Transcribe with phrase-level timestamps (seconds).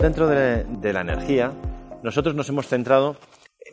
[0.00, 1.52] Dentro de, la energía,
[2.02, 3.16] nosotros nos hemos centrado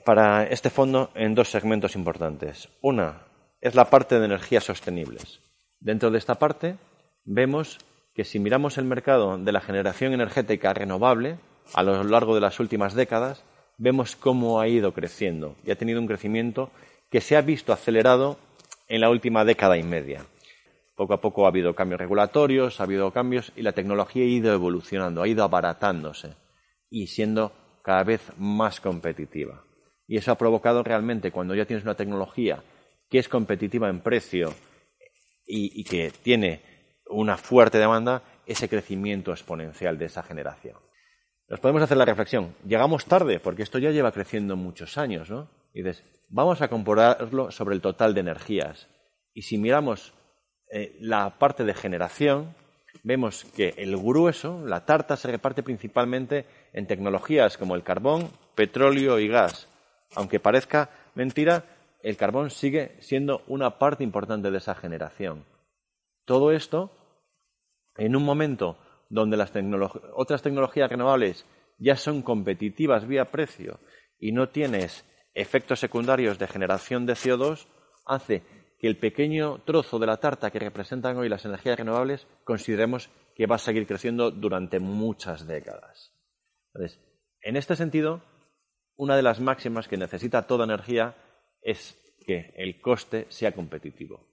[0.03, 2.67] para este fondo en dos segmentos importantes.
[2.81, 3.21] Una
[3.61, 5.39] es la parte de energías sostenibles.
[5.79, 6.75] Dentro de esta parte
[7.23, 7.77] vemos
[8.13, 11.39] que si miramos el mercado de la generación energética renovable
[11.73, 13.45] a lo largo de las últimas décadas,
[13.77, 16.71] vemos cómo ha ido creciendo y ha tenido un crecimiento
[17.09, 18.37] que se ha visto acelerado
[18.89, 20.25] en la última década y media.
[20.97, 24.51] Poco a poco ha habido cambios regulatorios, ha habido cambios y la tecnología ha ido
[24.51, 26.33] evolucionando, ha ido abaratándose
[26.89, 27.51] y siendo
[27.83, 29.63] cada vez más competitiva.
[30.07, 32.63] Y eso ha provocado realmente, cuando ya tienes una tecnología
[33.11, 34.55] que es competitiva en precio
[35.45, 36.63] y, que tiene
[37.07, 40.77] una fuerte demanda, ese crecimiento exponencial de esa generación.
[41.47, 45.47] Nos podemos hacer la reflexión, llegamos tarde porque esto ya lleva creciendo muchos años, ¿no?
[45.75, 48.87] Y dices, vamos a compararlo sobre el total de energías.
[49.33, 50.16] Y si miramos
[50.71, 52.55] eh, la parte de generación,
[53.03, 59.19] vemos que el grueso, la tarta, se reparte principalmente en tecnologías como el carbón, petróleo
[59.19, 59.67] y gas.
[60.15, 61.63] Aunque parezca mentira,
[62.01, 65.45] el carbón sigue siendo una parte importante de esa generación.
[66.25, 66.91] Todo esto
[67.97, 68.77] en un momento
[69.09, 69.51] donde las
[70.13, 71.45] otras tecnologías renovables
[71.77, 73.79] ya son competitivas vía precio
[74.19, 77.67] y no tienes efectos secundarios de generación de CO2,
[78.05, 78.41] hace
[78.77, 83.47] que el pequeño trozo de la tarta que representan hoy las energías renovables consideremos que
[83.47, 86.13] va a seguir creciendo durante muchas décadas.
[86.73, 86.99] Entonces,
[87.41, 88.21] en este sentido,
[88.95, 91.15] una de las máximas que necesita toda energía
[91.61, 94.27] es que el coste sea competitivo.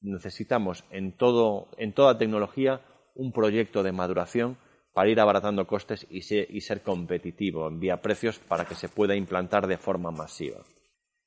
[0.00, 2.80] Necesitamos en, todo, en toda tecnología
[3.14, 4.56] un proyecto de maduración
[4.92, 9.66] para ir abaratando costes y ser, competitivo en vía precios para que se pueda implantar
[9.66, 10.60] de forma masiva.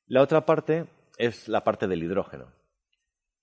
[0.06, 0.86] La otra parte
[1.18, 2.52] es la parte del hidrógeno,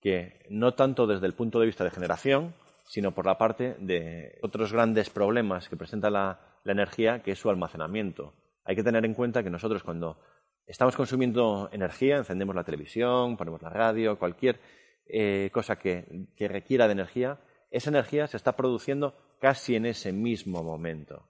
[0.00, 2.54] que no tanto desde el punto de vista de generación,
[2.84, 7.50] sino por la parte de otros grandes problemas que presenta la, energía, que es su
[7.50, 8.34] almacenamiento.
[8.64, 10.20] Hay que tener en cuenta que nosotros cuando
[10.66, 14.60] estamos consumiendo energía, encendemos la televisión, ponemos la radio, cualquier
[15.06, 16.06] eh, cosa que
[16.38, 21.28] requiera de energía, esa energía se está produciendo casi en ese mismo momento.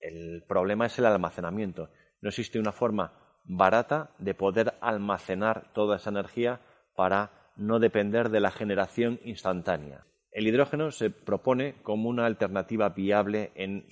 [0.00, 1.90] El problema es el almacenamiento.
[2.20, 3.12] No existe una forma
[3.56, 6.60] barata de poder almacenar toda esa energía
[6.94, 10.06] para no depender de la generación instantánea.
[10.32, 13.86] El hidrógeno se propone como una alternativa viable en,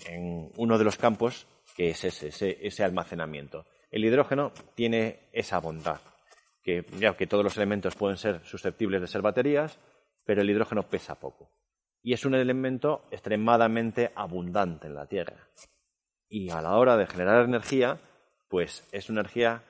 [0.56, 1.46] uno de los campos
[1.76, 2.28] que es ese,
[2.60, 3.66] ese, almacenamiento.
[3.90, 6.00] El hidrógeno tiene esa bondad,
[6.62, 9.78] que ya que todos los elementos pueden ser susceptibles de ser baterías,
[10.24, 11.50] pero el hidrógeno pesa poco
[12.02, 15.48] y es un elemento extremadamente abundante en la Tierra.
[16.28, 18.00] Y a la hora de generar energía,
[18.48, 19.64] pues es una energía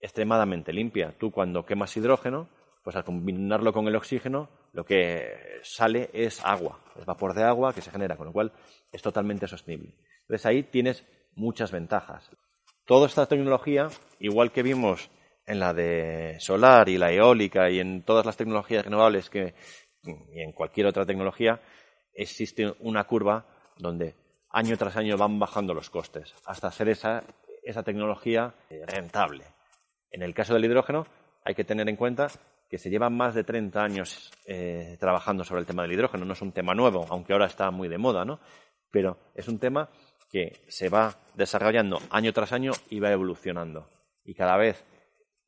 [0.00, 1.14] extremadamente limpia.
[1.18, 2.48] Tú cuando quemas hidrógeno,
[2.82, 7.72] pues al combinarlo con el oxígeno, lo que sale es agua, es vapor de agua
[7.72, 8.52] que se genera, con lo cual
[8.92, 9.94] es totalmente sostenible.
[10.22, 12.30] Entonces ahí tienes muchas ventajas.
[12.84, 13.88] Toda esta tecnología,
[14.18, 15.10] igual que vimos
[15.46, 19.54] en la de solar y la eólica y en todas las tecnologías renovables que,
[20.04, 21.60] y en cualquier otra tecnología,
[22.12, 23.46] existe una curva
[23.76, 24.14] donde
[24.50, 27.24] año tras año van bajando los costes hasta hacer esa,
[27.84, 29.44] tecnología eh, rentable.
[30.10, 31.06] En el caso del hidrógeno,
[31.44, 32.28] hay que tener en cuenta
[32.68, 36.24] que se llevan más de 30 años eh, trabajando sobre el tema del hidrógeno.
[36.24, 38.40] No es un tema nuevo, aunque ahora está muy de moda, ¿no?
[38.90, 39.88] Pero es un tema
[40.30, 43.88] que se va desarrollando año tras año y va evolucionando.
[44.24, 44.84] Y cada vez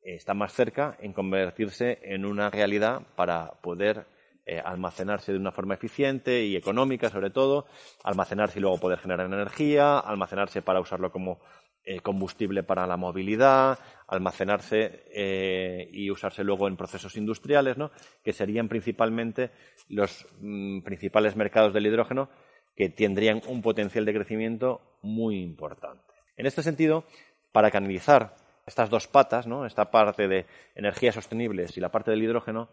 [0.01, 4.07] está más cerca en convertirse en una realidad para poder
[4.43, 7.67] eh, almacenarse de una forma eficiente y económica, sobre todo,
[8.03, 11.39] almacenarse y luego poder generar energía, almacenarse para usarlo como
[11.83, 17.91] eh, combustible para la movilidad, almacenarse eh, y usarse luego en procesos industriales, ¿no?
[18.23, 19.51] que serían principalmente
[19.89, 22.29] los mm, principales mercados del hidrógeno
[22.75, 26.03] que tendrían un potencial de crecimiento muy importante.
[26.37, 27.05] En este sentido,
[27.51, 29.65] para canalizar estas dos patas, ¿no?
[29.65, 32.69] esta parte de energías sostenibles y la parte del hidrógeno,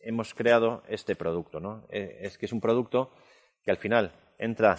[0.00, 1.60] hemos creado este producto.
[1.60, 1.86] ¿no?
[1.90, 3.10] Eh, es que es un producto
[3.62, 4.76] que al final entra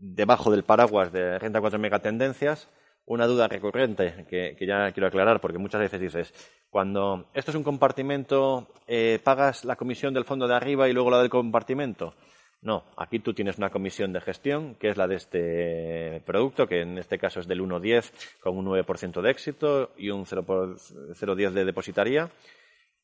[0.00, 2.68] debajo del paraguas de Renta 4 Megatendencias.
[3.04, 6.34] Una duda recurrente que, ya quiero aclarar, porque muchas veces dices,
[6.70, 11.10] cuando esto es un compartimento, eh, ¿pagas la comisión del fondo de arriba y luego
[11.10, 12.14] la del compartimento?
[12.62, 16.80] No, aquí tú tienes una comisión de gestión, que es la de este producto, que
[16.80, 21.64] en este caso es del 1,10 con un 9% de éxito y un 0,10 de
[21.64, 22.28] depositaría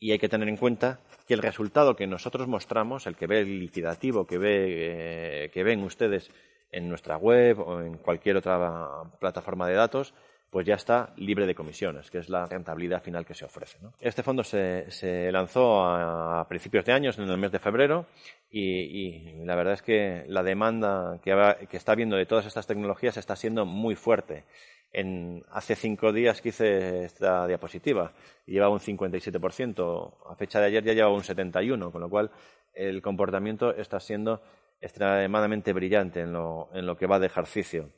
[0.02, 0.98] y hay que tener en cuenta
[1.28, 5.62] que el resultado que nosotros mostramos, el que ve el liquidativo que, ve, eh, que
[5.62, 6.28] ven ustedes
[6.72, 10.14] en nuestra web o en cualquier otra plataforma de datos,
[10.52, 13.78] pues ya está libre de comisiones, que es la rentabilidad final que se ofrece.
[14.00, 18.04] Este fondo se, lanzó a, principios de años, en el mes de febrero,
[18.50, 23.16] y, la verdad es que la demanda que, que está habiendo de todas estas tecnologías
[23.16, 24.44] está siendo muy fuerte.
[24.92, 28.12] En, hace cinco días que hice esta diapositiva
[28.46, 32.30] y llevaba un 57%, a fecha de ayer ya llevaba un 71%, con lo cual
[32.74, 34.42] el comportamiento está siendo
[34.82, 37.90] extremadamente brillante en lo, en lo que va de ejercicio.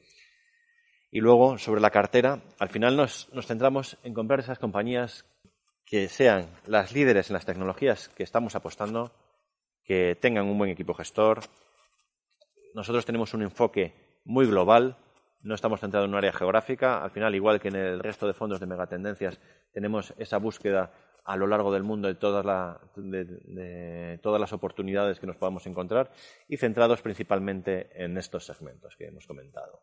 [1.10, 5.24] Y luego, sobre la cartera, al final nos, nos centramos en comprar esas compañías
[5.86, 9.12] que sean las líderes en las tecnologías que estamos apostando,
[9.84, 11.40] que tengan un buen equipo gestor.
[12.74, 14.96] Nosotros tenemos un enfoque muy global,
[15.42, 16.98] no estamos centrados en un área geográfica.
[16.98, 19.38] Al final, igual que en el resto de fondos de megatendencias,
[19.72, 20.92] tenemos esa búsqueda
[21.24, 26.10] a lo largo del mundo de todas, de todas las oportunidades que nos podamos encontrar
[26.48, 29.80] y centrados principalmente en estos segmentos que hemos comentado.